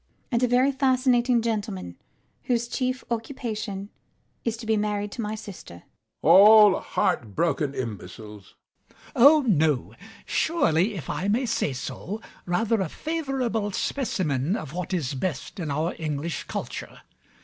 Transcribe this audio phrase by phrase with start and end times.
[0.31, 1.95] And a very fascinating gentleman
[2.45, 3.91] whose chief occupation
[4.43, 5.75] is to be married to my sister.
[5.75, 5.89] HECTOR.
[6.23, 8.55] All heartbroken imbeciles.
[8.89, 8.95] MAZZINI.
[9.15, 9.93] Oh no.
[10.25, 15.69] Surely, if I may say so, rather a favorable specimen of what is best in
[15.69, 17.01] our English culture.